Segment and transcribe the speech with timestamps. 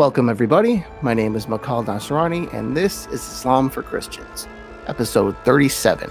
[0.00, 0.82] Welcome, everybody.
[1.02, 4.48] My name is Makal Nasrani, and this is Islam for Christians,
[4.86, 6.10] episode 37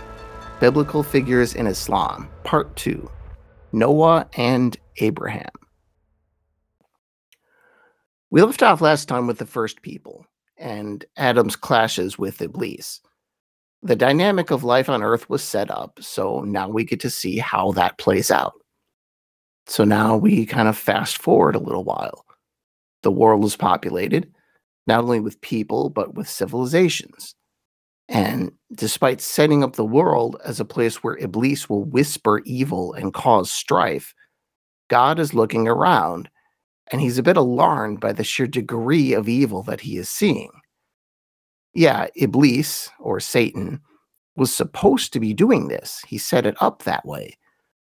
[0.59, 3.09] Biblical Figures in Islam, Part 2
[3.71, 5.49] Noah and Abraham.
[8.29, 10.23] We left off last time with the first people
[10.55, 13.01] and Adam's clashes with Iblis.
[13.81, 17.39] The dynamic of life on earth was set up, so now we get to see
[17.39, 18.53] how that plays out.
[19.65, 22.23] So now we kind of fast forward a little while
[23.03, 24.31] the world is populated,
[24.87, 27.35] not only with people, but with civilizations.
[28.07, 33.13] And despite setting up the world as a place where Iblis will whisper evil and
[33.13, 34.15] cause strife,
[34.89, 36.29] God is looking around
[36.91, 40.49] and he's a bit alarmed by the sheer degree of evil that he is seeing.
[41.75, 43.79] Yeah, Iblis, or Satan,
[44.35, 46.03] was supposed to be doing this.
[46.07, 47.37] He set it up that way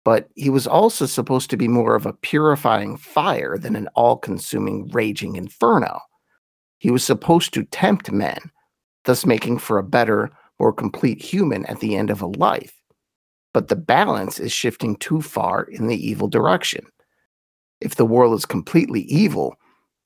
[0.09, 4.17] but he was also supposed to be more of a purifying fire than an all
[4.17, 5.99] consuming raging inferno.
[6.79, 8.39] He was supposed to tempt men,
[9.05, 12.73] thus making for a better, more complete human at the end of a life.
[13.53, 16.87] But the balance is shifting too far in the evil direction.
[17.79, 19.57] If the world is completely evil,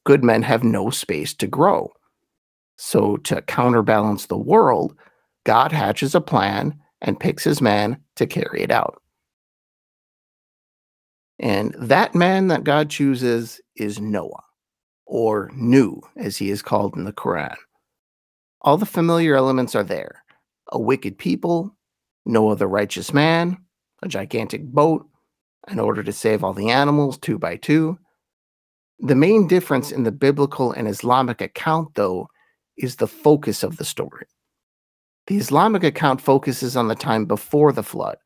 [0.06, 1.90] good men have no space to grow.
[2.76, 4.98] So, to counterbalance the world,
[5.46, 9.00] God hatches a plan and picks his man to carry it out.
[11.39, 14.44] And that man that God chooses is Noah,
[15.06, 17.56] or Nuh, as he is called in the Quran.
[18.62, 20.23] All the familiar elements are there
[20.72, 21.75] a wicked people,
[22.25, 23.58] Noah the righteous man,
[24.02, 25.06] a gigantic boat,
[25.70, 27.97] in order to save all the animals two by two.
[29.00, 32.29] The main difference in the biblical and Islamic account, though,
[32.78, 34.25] is the focus of the story.
[35.28, 38.18] The Islamic account focuses on the time before the flood,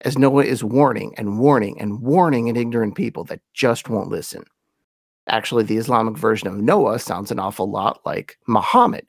[0.00, 4.44] as Noah is warning and warning and warning an ignorant people that just won't listen.
[5.28, 9.06] Actually, the Islamic version of Noah sounds an awful lot like Muhammad,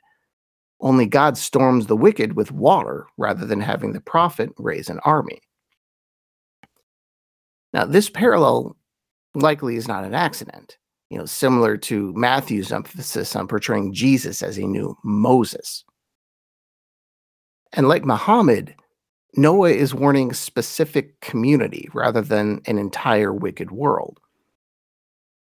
[0.80, 5.42] only God storms the wicked with water rather than having the prophet raise an army.
[7.74, 8.78] Now, this parallel
[9.34, 10.78] likely is not an accident,
[11.10, 15.84] you know, similar to Matthew's emphasis on portraying Jesus as a new Moses.
[17.74, 18.76] And like Muhammad,
[19.38, 24.22] Noah is warning a specific community rather than an entire wicked world.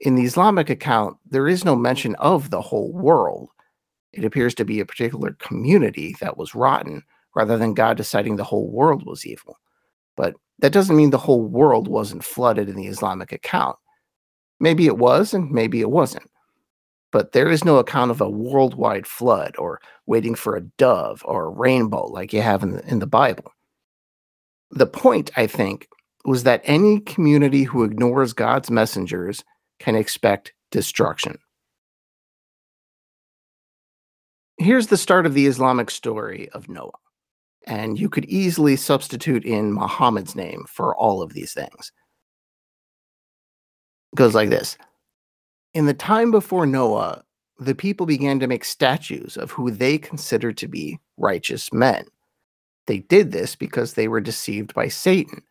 [0.00, 3.50] In the Islamic account, there is no mention of the whole world.
[4.12, 7.04] It appears to be a particular community that was rotten
[7.36, 9.58] rather than God deciding the whole world was evil.
[10.16, 13.76] But that doesn't mean the whole world wasn't flooded in the Islamic account.
[14.58, 16.28] Maybe it was, and maybe it wasn't.
[17.12, 21.44] But there is no account of a worldwide flood or waiting for a dove or
[21.44, 23.53] a rainbow like you have in the, in the Bible
[24.74, 25.88] the point, I think,
[26.24, 29.44] was that any community who ignores God's messengers
[29.78, 31.38] can expect destruction.
[34.58, 36.90] Here's the start of the Islamic story of Noah.
[37.66, 41.92] And you could easily substitute in Muhammad's name for all of these things.
[44.12, 44.76] It goes like this
[45.72, 47.22] In the time before Noah,
[47.58, 52.06] the people began to make statues of who they considered to be righteous men.
[52.86, 55.42] They did this because they were deceived by Satan,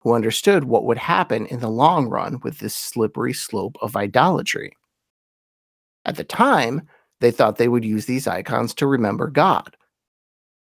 [0.00, 4.72] who understood what would happen in the long run with this slippery slope of idolatry.
[6.04, 6.88] At the time,
[7.20, 9.76] they thought they would use these icons to remember God.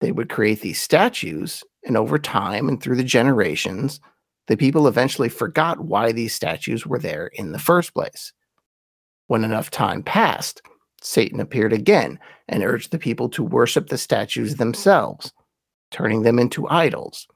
[0.01, 4.01] They would create these statues, and over time and through the generations,
[4.49, 8.33] the people eventually forgot why these statues were there in the first place.
[9.29, 10.63] When enough time passed,
[11.01, 15.33] Satan appeared again and urged the people to worship the statues themselves
[15.93, 17.29] turning them into idols.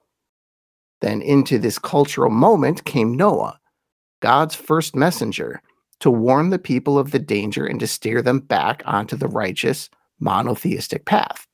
[1.01, 3.61] Then into this cultural moment came Noah,
[4.21, 5.63] God's first messenger,
[6.01, 9.89] to warn the people of the danger and to steer them back onto the righteous,
[10.19, 11.47] monotheistic path.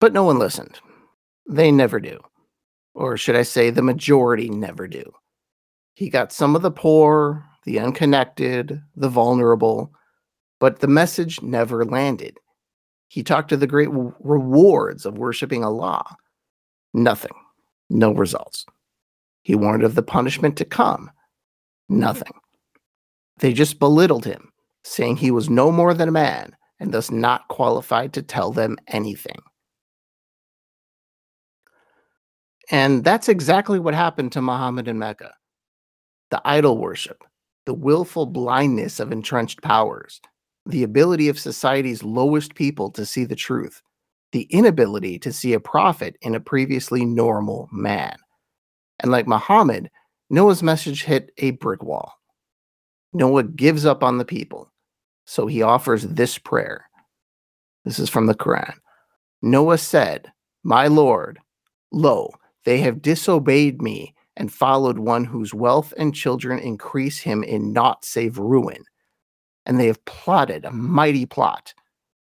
[0.00, 0.78] But no one listened.
[1.48, 2.20] They never do.
[2.94, 5.12] Or should I say, the majority never do.
[5.94, 9.92] He got some of the poor, the unconnected, the vulnerable,
[10.60, 12.38] but the message never landed.
[13.16, 16.04] He talked of the great rewards of worshiping Allah.
[16.92, 17.32] Nothing.
[17.88, 18.66] No results.
[19.40, 21.10] He warned of the punishment to come.
[21.88, 22.34] Nothing.
[23.38, 24.52] They just belittled him,
[24.84, 28.76] saying he was no more than a man and thus not qualified to tell them
[28.88, 29.40] anything.
[32.70, 35.32] And that's exactly what happened to Muhammad in Mecca.
[36.30, 37.24] The idol worship,
[37.64, 40.20] the willful blindness of entrenched powers,
[40.66, 43.82] the ability of society's lowest people to see the truth,
[44.32, 48.16] the inability to see a prophet in a previously normal man.
[48.98, 49.90] And like Muhammad,
[50.28, 52.12] Noah's message hit a brick wall.
[53.12, 54.70] Noah gives up on the people.
[55.24, 56.88] So he offers this prayer.
[57.84, 58.74] This is from the Quran.
[59.42, 60.32] Noah said,
[60.64, 61.38] My Lord,
[61.92, 62.30] lo,
[62.64, 68.04] they have disobeyed me and followed one whose wealth and children increase him in naught
[68.04, 68.84] save ruin.
[69.66, 71.74] And they have plotted a mighty plot.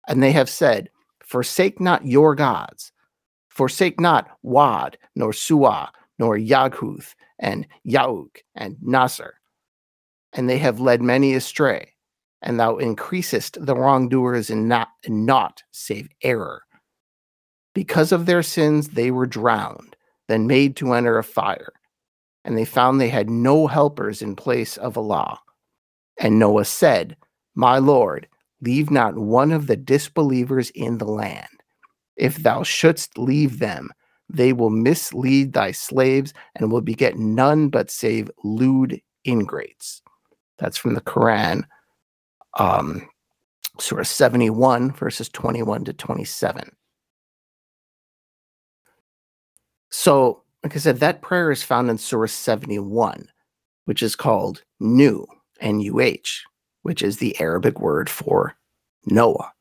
[0.09, 0.89] And they have said,
[1.23, 2.93] Forsake not your gods.
[3.49, 5.89] Forsake not Wadd, nor Suwa,
[6.19, 9.35] nor Yaghuth, and Ya'uq, and Nasr.
[10.33, 11.95] And they have led many astray,
[12.43, 16.63] and thou increasest the wrongdoers in, not, in naught save error.
[17.75, 19.97] Because of their sins, they were drowned,
[20.29, 21.73] then made to enter a fire
[22.47, 25.41] and they found they had no helpers in place of Allah.
[26.19, 27.17] And Noah said,
[27.55, 28.29] My Lord,
[28.61, 31.49] leave not one of the disbelievers in the land.
[32.17, 33.91] If thou shouldst leave them,
[34.29, 40.03] they will mislead thy slaves and will beget none but save lewd ingrates.
[40.59, 41.65] That's from the Quran,
[42.59, 43.07] um,
[43.79, 46.71] Surah 71, verses 21 to 27.
[49.91, 53.29] So like I said, that prayer is found in Surah 71,
[53.85, 55.25] which is called Nuh,
[55.61, 56.45] N U H,
[56.83, 58.57] which is the Arabic word for
[59.07, 59.53] Noah.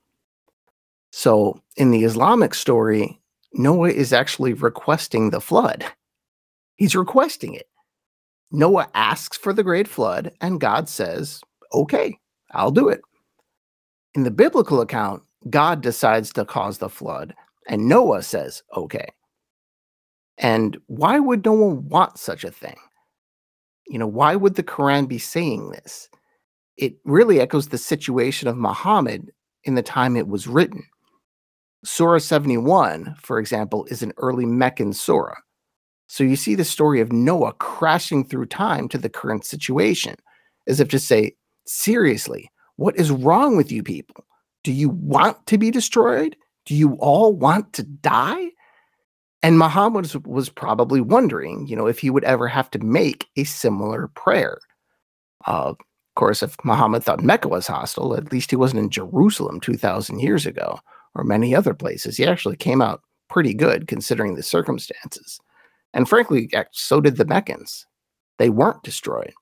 [1.11, 3.19] So in the Islamic story,
[3.53, 5.85] Noah is actually requesting the flood.
[6.75, 7.69] He's requesting it.
[8.51, 11.41] Noah asks for the great flood, and God says,
[11.73, 12.17] Okay,
[12.51, 13.01] I'll do it.
[14.13, 17.33] In the biblical account, God decides to cause the flood,
[17.67, 19.07] and Noah says, Okay.
[20.37, 22.75] And why would no one want such a thing?
[23.87, 26.09] You know, why would the Quran be saying this?
[26.77, 29.31] It really echoes the situation of Muhammad
[29.63, 30.83] in the time it was written.
[31.83, 35.35] Surah 71, for example, is an early Meccan surah.
[36.07, 40.15] So you see the story of Noah crashing through time to the current situation,
[40.67, 41.35] as if to say,
[41.65, 44.25] seriously, what is wrong with you people?
[44.63, 46.35] Do you want to be destroyed?
[46.65, 48.49] Do you all want to die?
[49.45, 53.43] And Muhammad was, probably wondering, you know, if he would ever have to make a
[53.43, 54.57] similar prayer.
[55.45, 55.77] Uh, of
[56.15, 60.47] course, if Muhammad thought Mecca was hostile, at least he wasn't in Jerusalem 2,000 years
[60.47, 60.79] ago
[61.13, 62.17] or many other places.
[62.17, 65.39] He actually came out pretty good considering the circumstances.
[65.93, 67.85] And frankly, so did the Meccans.
[68.39, 69.33] They weren't destroyed.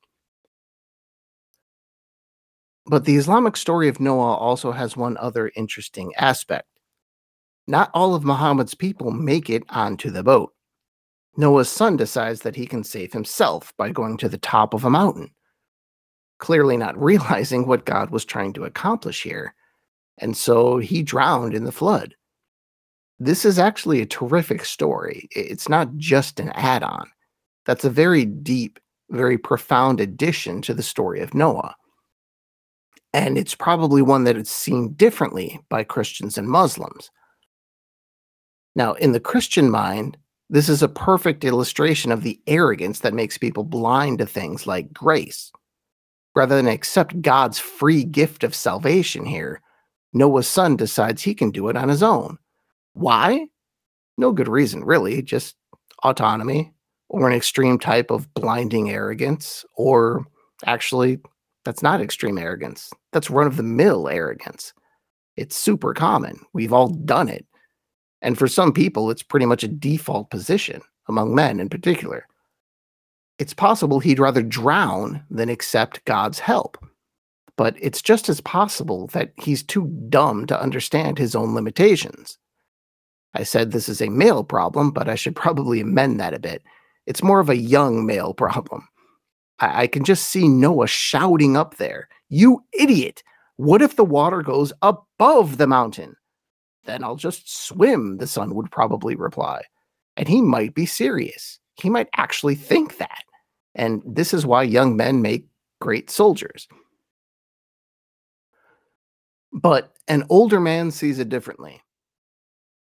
[2.86, 6.68] But the Islamic story of Noah also has one other interesting aspect.
[7.68, 10.54] Not all of Muhammad's people make it onto the boat.
[11.38, 14.90] Noah's son decides that he can save himself by going to the top of a
[14.90, 15.32] mountain,
[16.40, 19.56] clearly not realizing what God was trying to accomplish here,
[20.20, 22.16] and so he drowned in the flood.
[23.20, 25.28] This is actually a terrific story.
[25.32, 27.10] It's not just an add on.
[27.66, 31.76] That's a very deep, very profound addition to the story of Noah.
[33.14, 37.12] And it's probably one that is seen differently by Christians and Muslims.
[38.76, 40.18] Now, in the Christian mind,
[40.50, 44.94] this is a perfect illustration of the arrogance that makes people blind to things like
[44.94, 45.52] grace.
[46.36, 49.62] Rather than accept God's free gift of salvation here,
[50.14, 52.38] Noah's son decides he can do it on his own.
[52.94, 53.48] Why?
[54.18, 55.56] No good reason, really, just
[56.04, 56.74] autonomy
[57.10, 60.26] or an extreme type of blinding arrogance, or
[60.66, 61.20] actually,
[61.64, 62.92] that's not extreme arrogance.
[63.12, 64.74] That's run of the mill arrogance.
[65.38, 66.40] It's super common.
[66.54, 67.46] We've all done it.
[68.24, 72.26] And for some people, it's pretty much a default position, among men in particular.
[73.38, 76.78] It's possible he'd rather drown than accept God's help.
[77.58, 82.38] But it's just as possible that he's too dumb to understand his own limitations.
[83.36, 86.64] I said this is a male problem, but I should probably amend that a bit.
[87.06, 88.88] It's more of a young male problem.
[89.60, 93.22] I, I can just see Noah shouting up there, You idiot!
[93.58, 96.16] What if the water goes above the mountain?
[96.86, 99.62] Then I'll just swim, the son would probably reply.
[100.18, 101.60] And he might be serious.
[101.76, 103.24] He might actually think that.
[103.76, 105.48] And this is why young men make
[105.82, 106.68] great soldiers.
[109.52, 111.82] But an older man sees it differently.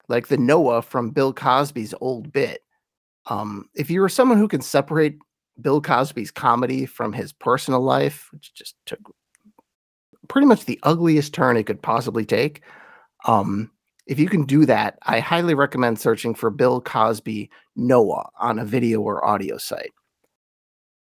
[0.08, 2.62] Like the Noah from Bill Cosby's old bit.
[3.28, 5.18] Um, if you are someone who can separate
[5.62, 9.00] Bill Cosby's comedy from his personal life, which just took
[10.28, 12.62] pretty much the ugliest turn it could possibly take,
[13.26, 13.72] um,
[14.06, 18.66] if you can do that, I highly recommend searching for Bill Cosby Noah on a
[18.66, 19.94] video or audio site.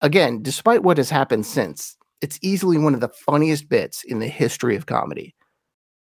[0.02, 4.28] Again, despite what has happened since, it's easily one of the funniest bits in the
[4.28, 5.34] history of comedy.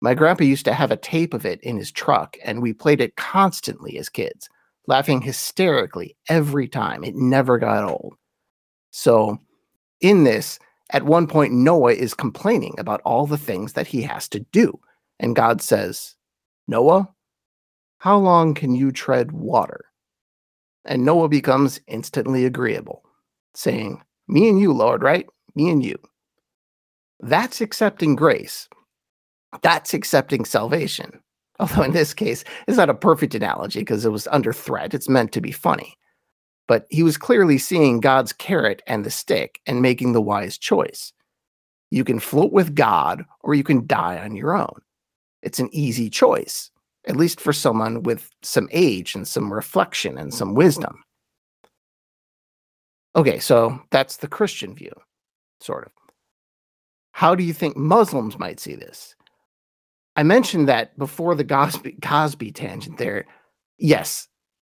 [0.02, 3.02] My grandpa used to have a tape of it in his truck, and we played
[3.02, 4.50] it constantly as kids,
[4.88, 7.04] laughing hysterically every time.
[7.04, 8.16] It never got old.
[8.92, 9.40] So,
[10.02, 10.60] in this,
[10.92, 14.80] At one point, Noah is complaining about all the things that he has to do.
[15.20, 16.16] And God says,
[16.68, 17.10] Noah,
[18.00, 19.86] how long can you tread water?
[20.86, 23.04] And Noah becomes instantly agreeable,
[23.54, 25.26] saying, Me and you, Lord, right?
[25.56, 25.98] Me and you.
[27.20, 28.68] That's accepting grace.
[29.62, 31.22] That's accepting salvation.
[31.60, 34.94] Although in this case, it's not a perfect analogy because it was under threat.
[34.94, 35.96] It's meant to be funny.
[36.68, 41.14] But he was clearly seeing God's carrot and the stick and making the wise choice.
[41.92, 44.82] You can float with God or you can die on your own.
[45.46, 46.72] It's an easy choice,
[47.08, 51.04] at least for someone with some age and some reflection and some wisdom.
[53.16, 54.92] Okay, so that's the Christian view,
[55.62, 55.92] sort of.
[57.12, 59.16] How do you think Muslims might see this?
[60.16, 63.26] I mentioned that before the Cosby, Cosby tangent there.
[63.78, 64.28] Yes,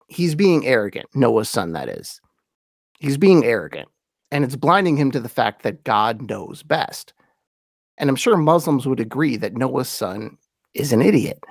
[0.09, 2.21] he's being arrogant, Noah's son, that is.
[2.99, 3.89] He's being arrogant,
[4.33, 7.15] and it's blinding him to the fact that God knows best.
[7.97, 10.37] And I'm sure Muslims would agree that Noah's son
[10.75, 11.43] is an idiot.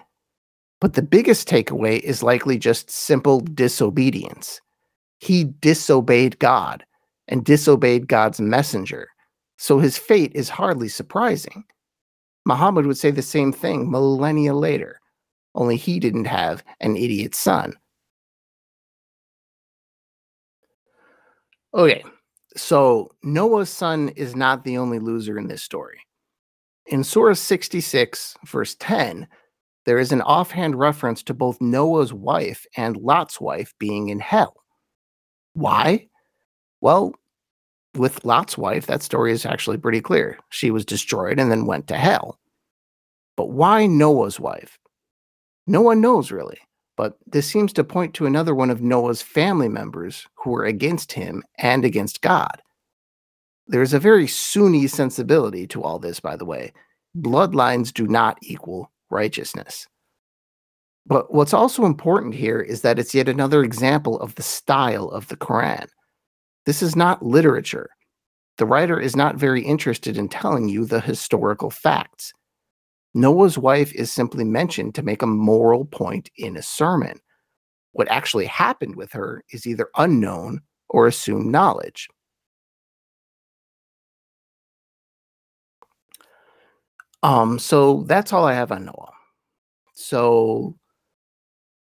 [0.81, 4.59] But the biggest takeaway is likely just simple disobedience.
[5.19, 6.83] He disobeyed God
[7.29, 9.07] and disobeyed God's messenger,
[9.57, 11.63] so his fate is hardly surprising.
[12.45, 14.99] Muhammad would say the same thing millennia later,
[15.55, 17.73] only he didn't have an idiot son.
[21.73, 22.03] Okay,
[22.55, 25.99] so Noah's son is not the only loser in this story.
[26.87, 29.27] In Surah 66, verse 10,
[29.85, 34.55] there is an offhand reference to both Noah's wife and Lot's wife being in hell.
[35.53, 36.07] Why?
[36.81, 37.13] Well,
[37.95, 40.39] with Lot's wife, that story is actually pretty clear.
[40.49, 42.39] She was destroyed and then went to hell.
[43.37, 44.77] But why Noah's wife?
[45.67, 46.59] No one knows really,
[46.97, 51.13] but this seems to point to another one of Noah's family members who were against
[51.13, 52.61] him and against God.
[53.73, 56.71] There's a very Sunni sensibility to all this, by the way.
[57.17, 57.23] Mm.
[57.23, 59.87] Bloodlines do not equal righteousness.
[61.07, 65.27] But what's also important here is that it's yet another example of the style of
[65.27, 65.87] the Quran.
[66.67, 67.89] This is not literature.
[68.59, 72.31] The writer is not very interested in telling you the historical facts.
[73.15, 77.19] Noah's wife is simply mentioned to make a moral point in a sermon.
[77.93, 82.07] What actually happened with her is either unknown or assumed knowledge.
[87.23, 89.13] Um, so that's all I have on Noah.
[89.95, 90.75] So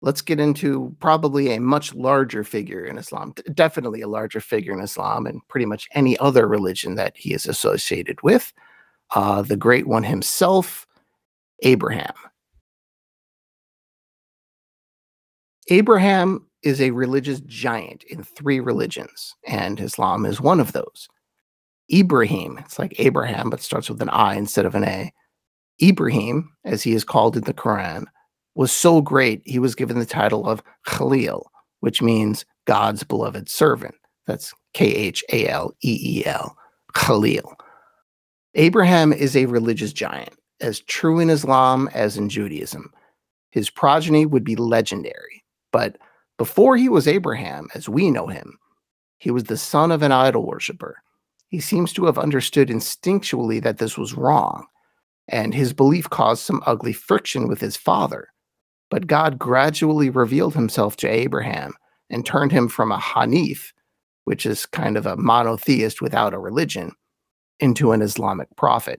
[0.00, 4.81] let's get into probably a much larger figure in Islam, definitely a larger figure in
[4.81, 8.53] Islam and pretty much any other religion that he is associated with.
[9.14, 10.87] Uh, the great one himself,
[11.62, 12.14] Abraham.
[15.69, 21.09] Abraham is a religious giant in three religions, and Islam is one of those.
[21.93, 25.12] Ibrahim, it's like Abraham, but starts with an I instead of an A.
[25.83, 28.04] Ibrahim, as he is called in the Quran,
[28.54, 31.50] was so great he was given the title of Khalil,
[31.81, 33.95] which means God's beloved servant.
[34.26, 36.57] That's K H A L E E L,
[36.95, 37.57] Khalil.
[38.54, 42.93] Abraham is a religious giant, as true in Islam as in Judaism.
[43.50, 45.99] His progeny would be legendary, but
[46.38, 48.59] before he was Abraham, as we know him,
[49.19, 50.97] he was the son of an idol worshiper.
[51.49, 54.66] He seems to have understood instinctually that this was wrong
[55.28, 58.28] and his belief caused some ugly friction with his father.
[58.90, 61.75] But God gradually revealed himself to Abraham
[62.11, 63.73] and turned him from a Hanif,
[64.25, 66.93] which is kind of a monotheist without a religion,
[67.61, 68.99] into an Islamic prophet.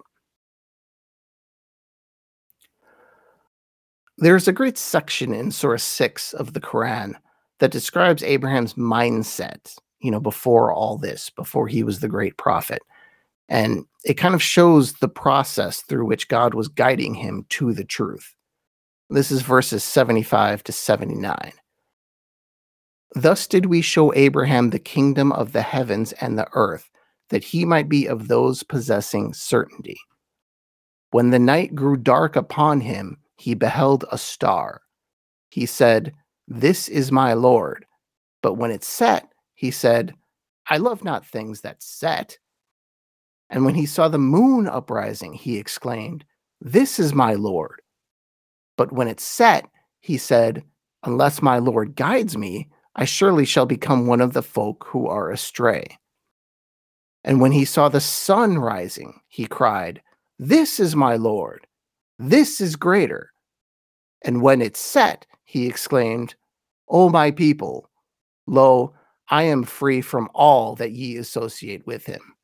[4.17, 7.15] There's a great section in Surah 6 of the Quran
[7.59, 12.81] that describes Abraham's mindset, you know, before all this, before he was the great prophet.
[13.47, 17.83] And it kind of shows the process through which God was guiding him to the
[17.83, 18.33] truth.
[19.09, 21.51] This is verses 75 to 79.
[23.13, 26.89] Thus did we show Abraham the kingdom of the heavens and the earth,
[27.29, 29.97] that he might be of those possessing certainty.
[31.11, 34.81] When the night grew dark upon him, he beheld a star.
[35.49, 36.13] He said,
[36.47, 37.85] This is my Lord.
[38.41, 40.13] But when it set, he said,
[40.67, 42.37] I love not things that set.
[43.49, 46.25] And when he saw the moon uprising, he exclaimed,
[46.61, 47.81] This is my Lord.
[48.77, 49.69] But when it set,
[50.01, 50.63] he said,
[51.03, 55.29] Unless my Lord guides me, I surely shall become one of the folk who are
[55.29, 55.97] astray.
[57.23, 60.01] And when he saw the sun rising, he cried,
[60.39, 61.67] This is my Lord.
[62.17, 63.31] This is greater.
[64.23, 66.35] And when it set, he exclaimed,
[66.87, 67.89] O my people,
[68.47, 68.93] lo,
[69.29, 72.34] I am free from all that ye associate with him.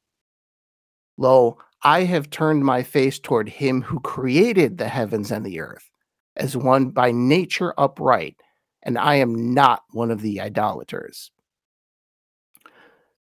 [1.22, 5.88] Lo, I have turned my face toward him who created the heavens and the earth,
[6.36, 8.38] as one by nature upright,
[8.82, 11.30] and I am not one of the idolaters.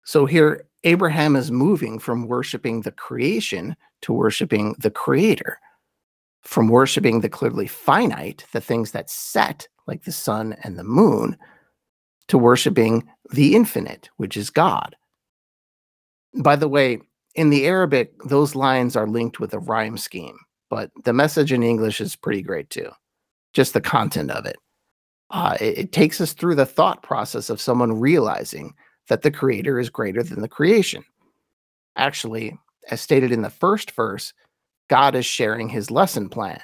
[0.05, 5.59] So here, Abraham is moving from worshiping the creation to worshiping the creator,
[6.43, 11.39] from worshiping the clearly finite, the things that set, like the sun and the moon,
[12.29, 14.97] to worshiping the infinite, which is God.
[16.35, 17.01] By the way,
[17.37, 20.39] in the Arabic, those lines are linked with a rhyme scheme,
[20.71, 22.91] but the message in English is pretty great too.
[23.53, 24.57] Just the content of it.
[25.31, 28.75] Uh, it, it takes us through the thought process of someone realizing
[29.09, 31.05] that the creator is greater than the creation.
[31.97, 32.59] Actually,
[32.91, 34.33] as stated in the first verse,
[34.89, 36.61] God is sharing his lesson plan.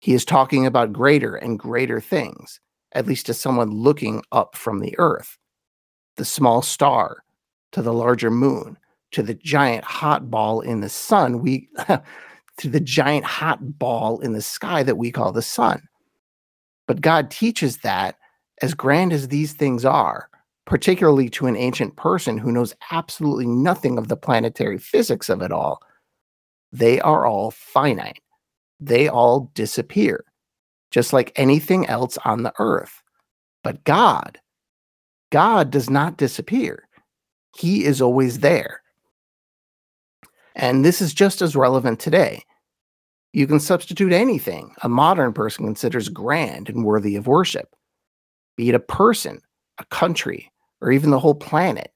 [0.00, 2.58] He is talking about greater and greater things,
[2.92, 5.36] at least to someone looking up from the earth.
[6.16, 7.22] The small star
[7.72, 8.78] to the larger moon,
[9.12, 11.68] to the giant hot ball in the sun, we
[12.58, 15.82] to the giant hot ball in the sky that we call the sun.
[16.86, 18.16] But God teaches that
[18.62, 20.28] as grand as these things are,
[20.66, 25.52] particularly to an ancient person who knows absolutely nothing of the planetary physics of it
[25.52, 25.80] all,
[26.72, 28.20] they are all finite.
[28.78, 30.24] They all disappear,
[30.90, 33.02] just like anything else on the earth.
[33.62, 34.38] But God,
[35.30, 36.88] God does not disappear.
[37.56, 38.82] He is always there.
[40.54, 42.42] And this is just as relevant today.
[43.32, 47.74] You can substitute anything a modern person considers grand and worthy of worship,
[48.56, 49.40] be it a person,
[49.78, 51.92] a country, or even the whole planet.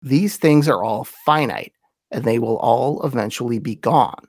[0.00, 1.72] These things are all finite
[2.10, 4.28] and they will all eventually be gone.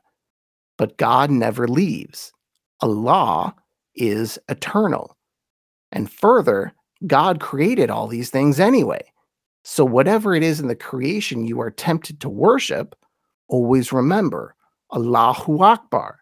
[0.77, 2.33] But God never leaves.
[2.81, 3.55] Allah
[3.95, 5.15] is eternal.
[5.91, 6.73] And further,
[7.07, 9.01] God created all these things anyway.
[9.63, 12.95] So, whatever it is in the creation you are tempted to worship,
[13.47, 14.55] always remember
[14.93, 16.19] Allahu Akbar.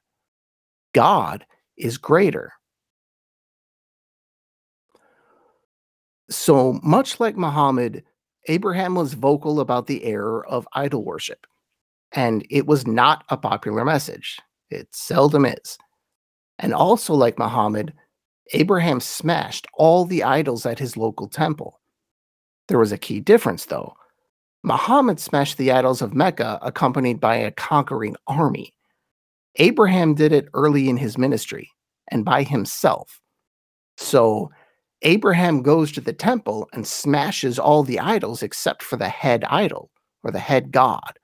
[0.94, 1.46] God
[1.78, 2.54] is greater.
[6.30, 8.04] So, much like Muhammad,
[8.48, 11.46] Abraham was vocal about the error of idol worship,
[12.12, 14.40] and it was not a popular message.
[14.70, 15.78] It seldom is.
[16.60, 17.94] And also, like Muhammad,
[18.54, 21.80] Abraham smashed all the idols at his local temple.
[22.68, 23.94] There was a key difference, though.
[24.64, 28.74] Muhammad smashed the idols of Mecca accompanied by a conquering army.
[29.58, 31.70] Abraham did it early in his ministry
[32.10, 33.22] and by himself.
[33.98, 34.52] So
[35.02, 39.92] Abraham goes to the temple and smashes all the idols except for the head idol
[40.24, 41.20] or the head god.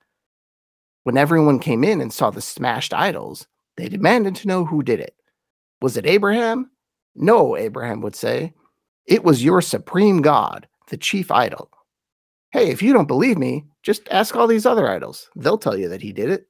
[1.04, 3.46] When everyone came in and saw the smashed idols,
[3.78, 5.16] they demanded to know who did it.
[5.80, 6.70] Was it Abraham?
[7.16, 8.52] No, Abraham would say.
[9.06, 11.70] It was your supreme God, the chief idol.
[12.52, 15.28] Hey, if you don't believe me, just ask all these other idols.
[15.36, 16.48] They'll tell you that he did it.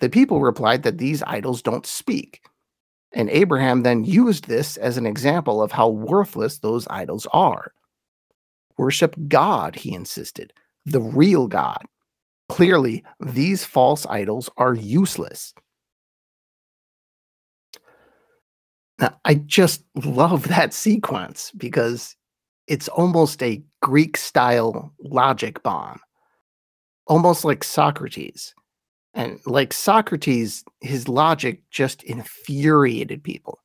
[0.00, 2.42] The people replied that these idols don't speak.
[3.12, 7.72] And Abraham then used this as an example of how worthless those idols are.
[8.76, 10.52] Worship God, he insisted,
[10.84, 11.84] the real God.
[12.48, 15.54] Clearly, these false idols are useless.
[19.00, 22.16] Now, I just love that sequence because
[22.66, 26.00] it's almost a Greek style logic bomb,
[27.06, 28.54] almost like Socrates.
[29.12, 33.60] And like Socrates, his logic just infuriated people.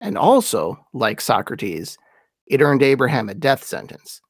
[0.00, 1.96] And also, like Socrates,
[2.48, 4.20] it earned Abraham a death sentence.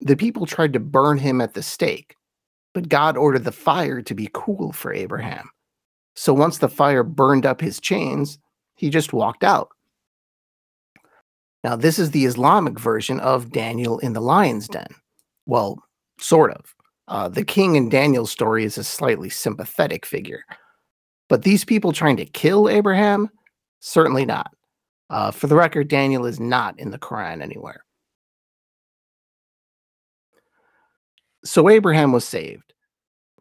[0.00, 2.14] The people tried to burn him at the stake,
[2.72, 5.50] but God ordered the fire to be cool for Abraham.
[6.14, 8.38] So once the fire burned up his chains,
[8.76, 9.68] he just walked out.
[11.64, 14.88] Now, this is the Islamic version of Daniel in the lion's den.
[15.46, 15.82] Well,
[16.20, 16.74] sort of.
[17.08, 20.44] Uh, the king in Daniel's story is a slightly sympathetic figure.
[21.28, 23.30] But these people trying to kill Abraham?
[23.80, 24.52] Certainly not.
[25.10, 27.84] Uh, for the record, Daniel is not in the Quran anywhere.
[31.44, 32.74] So Abraham was saved,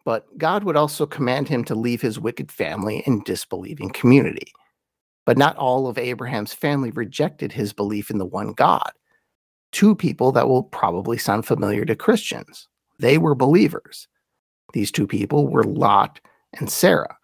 [0.05, 4.53] but God would also command him to leave his wicked family and disbelieving community.
[5.27, 8.89] But not all of Abraham's family rejected his belief in the one God.
[9.73, 12.69] Two people that will probably sound familiar to Christians.
[12.97, 14.07] They were believers.
[14.71, 16.21] These two people were Lot
[16.57, 17.17] and Sarah.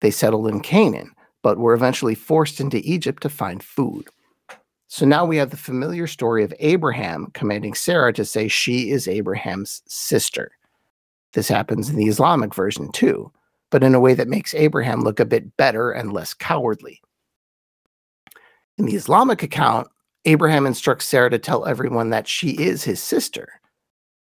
[0.00, 1.10] They settled in Canaan,
[1.42, 4.08] but were eventually forced into Egypt to find food.
[4.88, 9.08] So now we have the familiar story of Abraham commanding Sarah to say she is
[9.08, 10.52] Abraham's sister.
[11.34, 13.30] This happens in the Islamic version too
[13.74, 17.02] but in a way that makes Abraham look a bit better and less cowardly.
[18.78, 19.88] In the Islamic account,
[20.26, 23.60] Abraham instructs Sarah to tell everyone that she is his sister,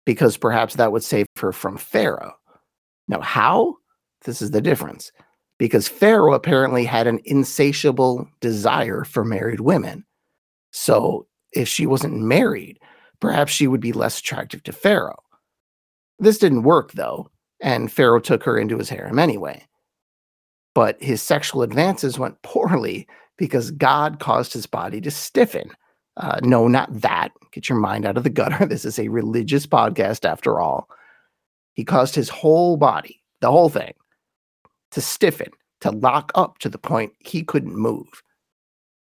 [0.05, 2.35] because perhaps that would save her from Pharaoh.
[3.09, 3.77] Now, how?
[4.27, 5.13] This is the difference.
[5.57, 10.05] Because Pharaoh apparently had an insatiable desire for married women.
[10.73, 12.81] So if she wasn't married,
[13.19, 15.23] perhaps she would be less attractive to Pharaoh.
[16.19, 17.31] This didn't work, though,
[17.61, 19.67] and Pharaoh took her into his harem anyway.
[20.75, 25.71] But his sexual advances went poorly because God caused his body to stiffen.
[26.17, 27.31] Uh, no, not that.
[27.53, 28.67] Get your mind out of the gutter.
[28.69, 30.89] This is a religious podcast after all.
[31.75, 33.95] He caused his whole body, the whole thing,
[34.91, 38.23] to stiffen, to lock up to the point he couldn't move.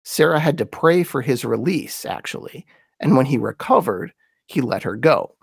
[0.03, 2.65] Sarah had to pray for his release, actually,
[3.01, 4.13] and when he recovered,
[4.47, 5.35] he let her go.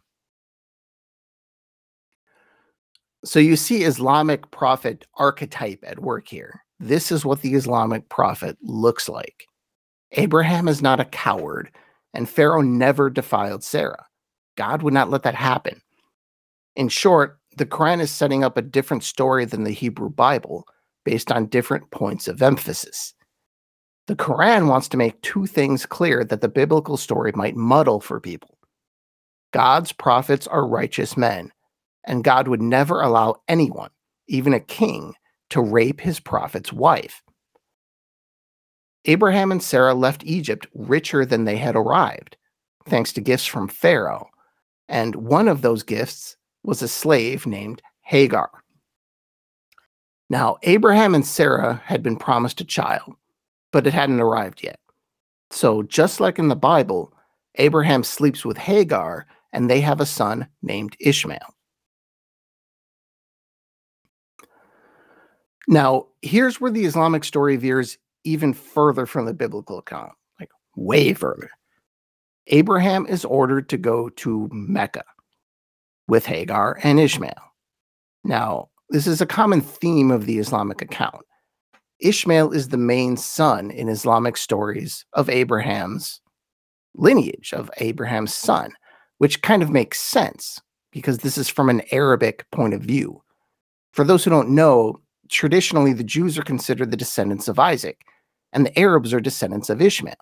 [3.24, 6.64] So you see Islamic prophet archetype at work here.
[6.80, 9.46] This is what the Islamic prophet looks like.
[10.14, 11.70] Abraham is not a coward,
[12.14, 14.06] and Pharaoh never defiled Sarah.
[14.58, 15.82] God would not let that happen.
[16.76, 20.66] In short, the Quran is setting up a different story than the Hebrew Bible
[21.06, 23.14] based on different points of emphasis.
[24.08, 28.20] The Quran wants to make two things clear that the biblical story might muddle for
[28.20, 28.58] people.
[29.54, 31.52] God's prophets are righteous men,
[32.04, 33.90] and God would never allow anyone,
[34.28, 35.14] even a king,
[35.50, 37.22] to rape his prophet's wife.
[39.06, 42.38] Abraham and Sarah left Egypt richer than they had arrived,
[42.86, 44.30] thanks to gifts from Pharaoh,
[44.88, 48.50] and one of those gifts was a slave named Hagar.
[50.30, 53.16] Now, Abraham and Sarah had been promised a child,
[53.72, 54.80] but it hadn't arrived yet.
[55.50, 57.14] So, just like in the Bible,
[57.56, 61.54] Abraham sleeps with Hagar and they have a son named Ishmael.
[65.72, 71.14] Now, here's where the Islamic story veers even further from the biblical account, like way
[71.14, 71.50] further.
[72.48, 75.06] Abraham is ordered to go to Mecca
[76.10, 77.42] with Hagar and Ishmael.
[78.26, 81.24] Now, this is a common theme of the Islamic account.
[82.02, 86.20] Ishmael is the main son in Islamic stories of Abraham's
[86.96, 88.74] lineage, of Abraham's son,
[89.20, 90.60] which kind of makes sense
[90.92, 93.24] because this is from an Arabic point of view.
[93.94, 95.00] For those who don't know,
[95.32, 98.02] traditionally the Jews are considered the descendants of Isaac,
[98.54, 100.14] and the Arabs are descendants of Ishmael.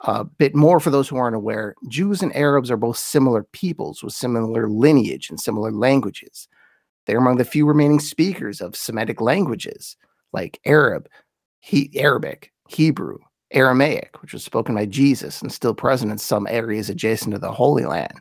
[0.00, 4.02] A bit more for those who aren't aware Jews and Arabs are both similar peoples
[4.02, 6.48] with similar lineage and similar languages.
[7.06, 9.96] They're among the few remaining speakers of Semitic languages
[10.32, 11.08] like Arab,
[11.60, 13.18] he, Arabic, Hebrew,
[13.50, 17.52] Aramaic, which was spoken by Jesus and still present in some areas adjacent to the
[17.52, 18.20] Holy Land.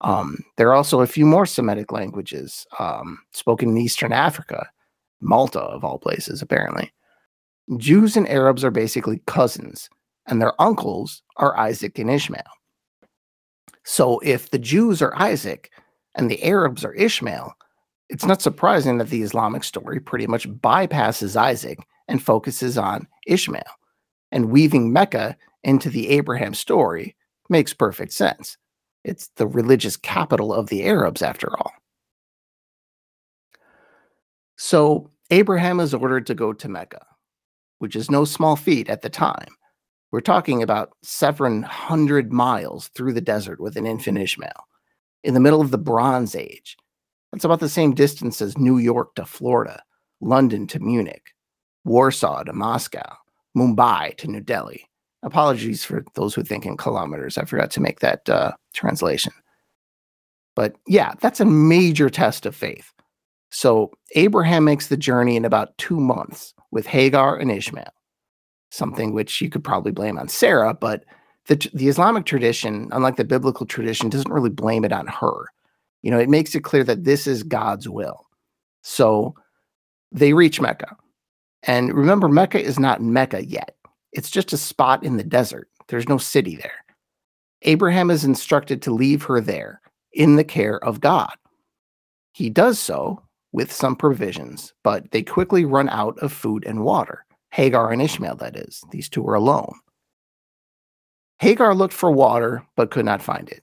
[0.00, 4.68] Um, there are also a few more Semitic languages um, spoken in Eastern Africa,
[5.22, 6.92] Malta, of all places, apparently.
[7.78, 9.88] Jews and Arabs are basically cousins,
[10.26, 12.42] and their uncles are Isaac and Ishmael.
[13.84, 15.70] So if the Jews are Isaac
[16.14, 17.54] and the Arabs are Ishmael,
[18.08, 23.62] it's not surprising that the Islamic story pretty much bypasses Isaac and focuses on Ishmael.
[24.30, 27.16] And weaving Mecca into the Abraham story
[27.48, 28.56] makes perfect sense.
[29.04, 31.72] It's the religious capital of the Arabs, after all.
[34.56, 37.04] So Abraham is ordered to go to Mecca,
[37.78, 39.48] which is no small feat at the time.
[40.10, 44.66] We're talking about seven hundred miles through the desert with an infant Ishmael
[45.24, 46.76] in the middle of the Bronze Age
[47.32, 49.82] that's about the same distance as New York to Florida,
[50.20, 51.32] London to Munich,
[51.84, 53.16] Warsaw to Moscow,
[53.56, 54.88] Mumbai to New Delhi.
[55.22, 57.38] Apologies for those who think in kilometers.
[57.38, 59.32] I forgot to make that uh, translation.
[60.54, 62.92] But yeah, that's a major test of faith.
[63.52, 67.92] So Abraham makes the journey in about two months with Hagar and Ishmael,
[68.70, 71.04] something which you could probably blame on Sarah, but
[71.48, 75.48] the, the Islamic tradition, unlike the biblical tradition, doesn't really blame it on her.
[76.00, 78.26] You know, it makes it clear that this is God's will.
[78.80, 79.34] So
[80.10, 80.96] they reach Mecca.
[81.62, 83.76] And remember, Mecca is not Mecca yet.
[84.12, 85.68] It's just a spot in the desert.
[85.88, 86.84] There's no city there.
[87.62, 89.82] Abraham is instructed to leave her there
[90.14, 91.34] in the care of God.
[92.32, 97.24] He does so with some provisions, but they quickly run out of food and water.
[97.50, 98.82] Hagar and Ishmael, that is.
[98.90, 99.74] These two are alone.
[101.38, 103.62] Hagar looked for water, but could not find it.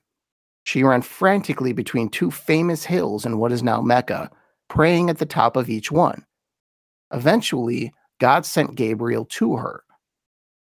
[0.64, 4.30] She ran frantically between two famous hills in what is now Mecca,
[4.68, 6.24] praying at the top of each one.
[7.12, 9.84] Eventually, God sent Gabriel to her.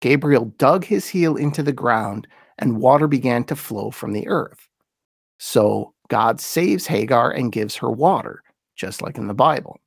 [0.03, 4.69] Gabriel dug his heel into the ground, and water began to flow from the earth.
[5.39, 8.43] So God saves Hagar and gives her water,
[8.77, 9.81] just like in the Bible.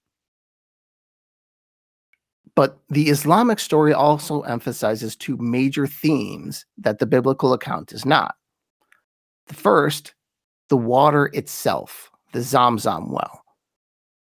[2.56, 8.36] But the Islamic story also emphasizes two major themes that the biblical account does not.
[9.48, 10.16] The first,
[10.70, 13.44] the water itself, the Zamzam well.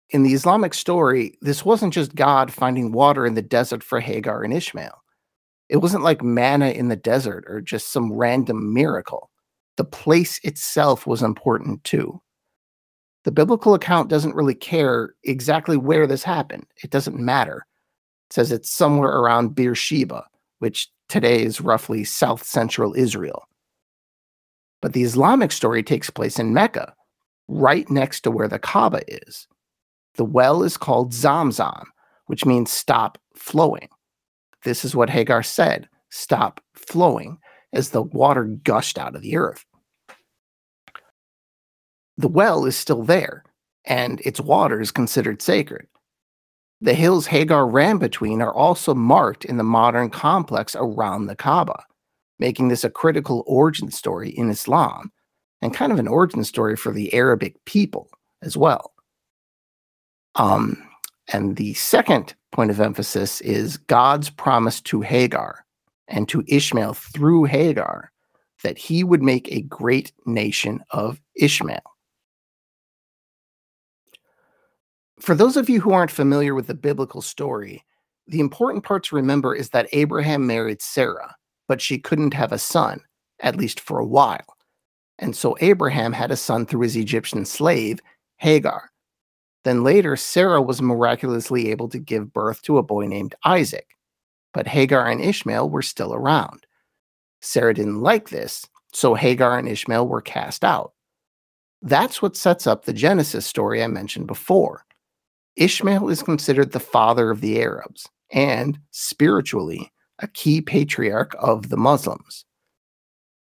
[0.10, 4.44] in the Islamic story, this wasn't just God finding water in the desert for Hagar
[4.44, 5.02] and Ishmael.
[5.70, 9.32] It wasn't like manna in the desert or just some random miracle.
[9.78, 12.22] The place itself was important too.
[13.24, 16.66] The biblical account doesn't really care exactly where this happened.
[16.84, 17.66] It doesn't matter.
[18.30, 20.26] It says it's somewhere around Beersheba,
[20.60, 23.48] which today is roughly south central Israel.
[24.82, 26.96] But the Islamic story takes place in Mecca,
[27.48, 29.48] right next to where the Kaaba is.
[30.16, 31.86] The well is called Zamzam,
[32.26, 33.90] which means stop flowing.
[34.64, 37.38] This is what Hagar said stop flowing
[37.74, 39.66] as the water gushed out of the earth.
[42.22, 43.44] The well is still there,
[43.84, 45.88] and its water is considered sacred.
[46.80, 51.84] The hills Hagar ran between are also marked in the modern complex around the Kaaba,
[52.38, 55.12] making this a critical origin story in Islam
[55.64, 58.08] and kind of an origin story for the Arabic people
[58.44, 58.94] as well.
[60.36, 60.78] Um,
[61.34, 65.66] and the second point of emphasis is God's promise to Hagar
[66.08, 68.12] and to Ishmael through Hagar
[68.62, 71.82] that he would make a great nation of Ishmael.
[75.22, 77.86] For those of you who aren't familiar with the biblical story,
[78.26, 81.36] the important part to remember is that Abraham married Sarah,
[81.68, 83.02] but she couldn't have a son,
[83.40, 84.58] at least for a while.
[85.20, 88.00] And so Abraham had a son through his Egyptian slave,
[88.38, 88.90] Hagar.
[89.64, 93.96] Then later, Sarah was miraculously able to give birth to a boy named Isaac.
[94.56, 96.66] But Hagar and Ishmael were still around.
[97.42, 100.94] Sarah didn't like this, so Hagar and Ishmael were cast out.
[101.84, 104.84] That's what sets up the Genesis story I mentioned before.
[105.56, 111.78] Ishmael is considered the father of the Arabs and, spiritually, a key patriarch of the
[111.78, 112.46] Muslims.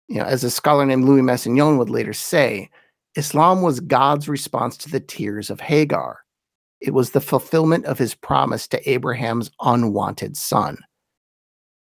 [0.07, 2.69] You know, as a scholar named Louis Massignon would later say,
[3.15, 6.19] Islam was God's response to the tears of Hagar.
[6.79, 10.77] It was the fulfillment of his promise to Abraham's unwanted son.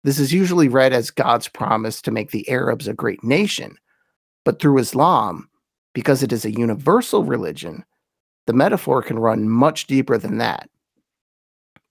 [0.02, 3.76] This is usually read as God's promise to make the Arabs a great nation,
[4.44, 5.50] but through Islam,
[5.92, 7.84] because it is a universal religion,
[8.46, 10.68] the metaphor can run much deeper than that.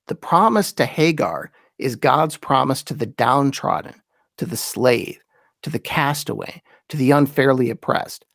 [0.07, 4.01] The promise to Hagar is God's promise to the downtrodden,
[4.37, 5.19] to the slave,
[5.63, 8.25] to the castaway, to the unfairly oppressed,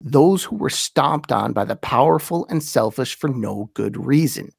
[0.00, 4.50] those who were stomped on by the powerful and selfish for no good reason.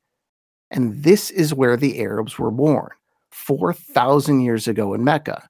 [0.69, 2.89] And this is where the Arabs were born,
[3.32, 5.50] 4,000 years ago in Mecca.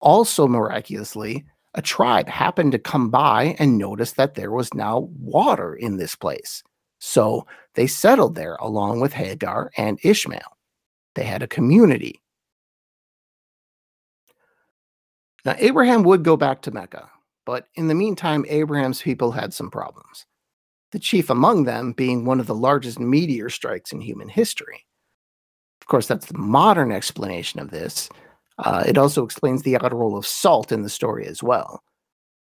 [0.00, 5.74] Also, miraculously, a tribe happened to come by and noticed that there was now water
[5.74, 6.62] in this place.
[6.98, 10.56] So they settled there along with Hagar and Ishmael.
[11.14, 12.20] They had a community.
[15.44, 17.10] Now, Abraham would go back to Mecca,
[17.46, 20.26] but in the meantime, Abraham's people had some problems.
[20.92, 24.86] The chief among them being one of the largest meteor strikes in human history.
[25.80, 28.10] Of course, that's the modern explanation of this.
[28.60, 31.82] Uh, it also explains the odd role of salt in the story as well.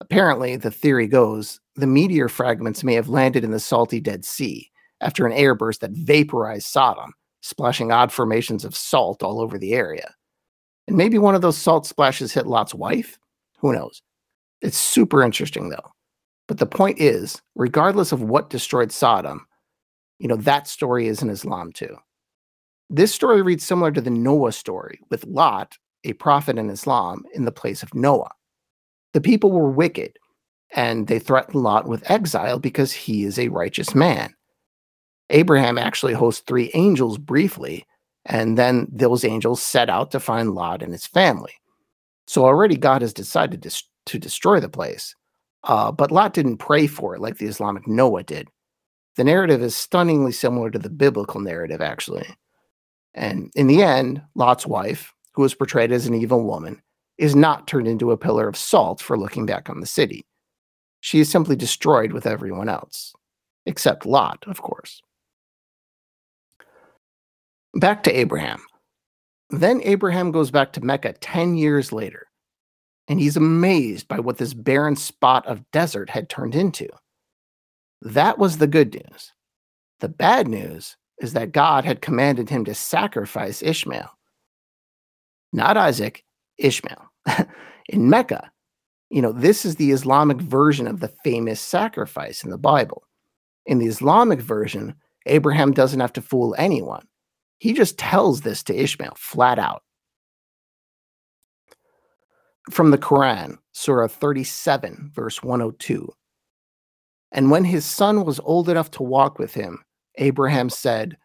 [0.00, 4.70] Apparently, the theory goes the meteor fragments may have landed in the salty Dead Sea
[5.00, 10.14] after an airburst that vaporized Sodom, splashing odd formations of salt all over the area.
[10.86, 13.18] And maybe one of those salt splashes hit Lot's wife?
[13.58, 14.02] Who knows?
[14.60, 15.92] It's super interesting, though.
[16.46, 19.46] But the point is, regardless of what destroyed Sodom,
[20.18, 21.96] you know, that story is in Islam too.
[22.90, 27.44] This story reads similar to the Noah story, with Lot, a prophet in Islam, in
[27.44, 28.30] the place of Noah.
[29.12, 30.18] The people were wicked,
[30.74, 34.34] and they threaten Lot with exile because he is a righteous man.
[35.30, 37.86] Abraham actually hosts three angels briefly,
[38.26, 41.52] and then those angels set out to find Lot and his family.
[42.26, 45.14] So already God has decided to, to destroy the place.
[45.62, 48.48] Uh, but Lot didn't pray for it like the Islamic Noah did.
[49.16, 52.26] The narrative is stunningly similar to the biblical narrative, actually.
[53.14, 56.80] And in the end, Lot's wife, who was portrayed as an evil woman,
[57.18, 60.24] is not turned into a pillar of salt for looking back on the city.
[61.00, 63.12] She is simply destroyed with everyone else,
[63.66, 65.02] except Lot, of course.
[67.74, 68.62] Back to Abraham.
[69.50, 72.28] Then Abraham goes back to Mecca 10 years later,
[73.08, 76.88] and he's amazed by what this barren spot of desert had turned into.
[78.00, 79.32] That was the good news.
[80.00, 84.10] The bad news is that God had commanded him to sacrifice Ishmael.
[85.54, 86.24] Not Isaac,
[86.58, 87.12] Ishmael.
[87.88, 88.50] in Mecca,
[89.08, 93.04] you know, this is the Islamic version of the famous sacrifice in the Bible.
[93.64, 97.06] In the Islamic version, Abraham doesn't have to fool anyone.
[97.58, 99.84] He just tells this to Ishmael flat out.
[102.72, 106.12] From the Quran, Surah 37, verse 102.
[107.30, 109.84] And when his son was old enough to walk with him,
[110.16, 111.16] Abraham said,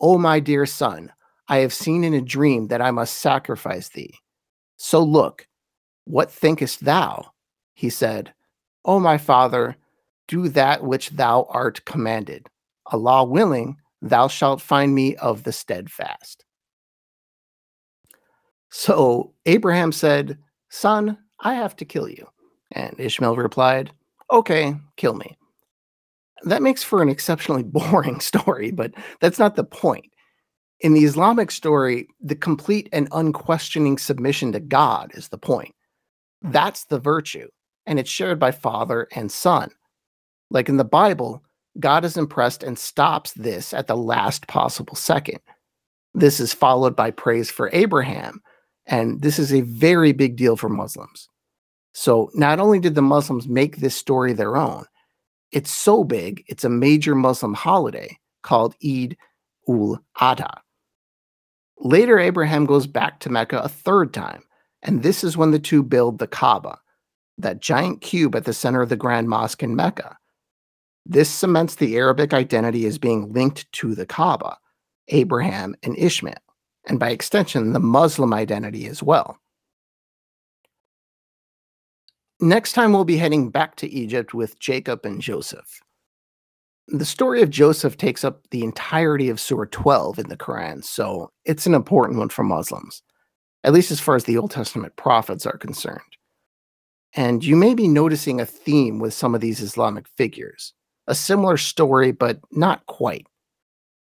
[0.00, 1.12] O my dear son,
[1.52, 4.14] I have seen in a dream that I must sacrifice thee.
[4.78, 5.46] So look,
[6.06, 7.30] what thinkest thou?
[7.74, 8.32] He said,
[8.86, 9.76] O my father,
[10.28, 12.48] do that which thou art commanded.
[12.86, 16.46] Allah willing, thou shalt find me of the steadfast.
[18.70, 20.38] So Abraham said,
[20.70, 22.28] Son, I have to kill you.
[22.70, 23.92] And Ishmael replied,
[24.32, 25.36] Okay, kill me.
[26.44, 30.11] That makes for an exceptionally boring story, but that's not the point.
[30.82, 35.72] In the Islamic story, the complete and unquestioning submission to God is the point.
[36.42, 37.46] That's the virtue,
[37.86, 39.70] and it's shared by father and son.
[40.50, 41.44] Like in the Bible,
[41.78, 45.38] God is impressed and stops this at the last possible second.
[46.14, 48.42] This is followed by praise for Abraham,
[48.84, 51.28] and this is a very big deal for Muslims.
[51.92, 54.84] So, not only did the Muslims make this story their own,
[55.52, 59.16] it's so big, it's a major Muslim holiday called Eid
[59.68, 60.58] ul Adha.
[61.84, 64.44] Later, Abraham goes back to Mecca a third time,
[64.82, 66.78] and this is when the two build the Kaaba,
[67.38, 70.16] that giant cube at the center of the Grand Mosque in Mecca.
[71.04, 74.58] This cements the Arabic identity as being linked to the Kaaba,
[75.08, 76.36] Abraham, and Ishmael,
[76.86, 79.38] and by extension, the Muslim identity as well.
[82.38, 85.81] Next time, we'll be heading back to Egypt with Jacob and Joseph.
[86.88, 91.30] The story of Joseph takes up the entirety of Surah 12 in the Quran, so
[91.44, 93.02] it's an important one for Muslims,
[93.62, 96.00] at least as far as the Old Testament prophets are concerned.
[97.14, 100.72] And you may be noticing a theme with some of these Islamic figures,
[101.06, 103.26] a similar story, but not quite.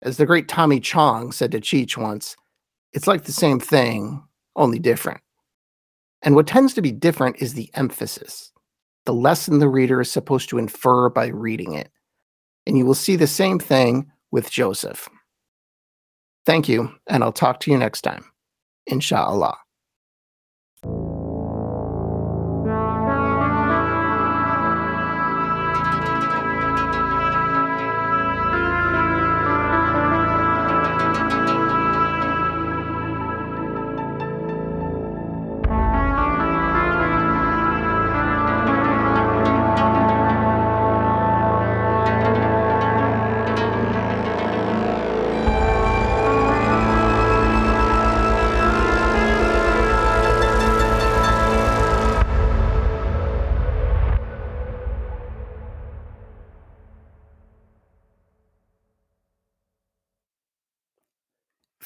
[0.02, 2.36] As the great Tommy Chong said to Cheech once,
[2.92, 4.22] it's like the same thing,
[4.56, 5.20] only different.
[6.22, 8.52] And what tends to be different is the emphasis,
[9.04, 11.90] the lesson the reader is supposed to infer by reading it.
[12.66, 15.08] And you will see the same thing with Joseph.
[16.46, 18.24] Thank you, and I'll talk to you next time.
[18.86, 19.56] Inshallah.